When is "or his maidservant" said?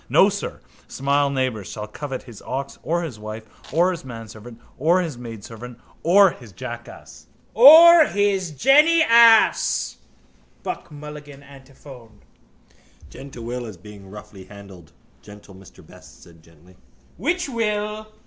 4.79-5.79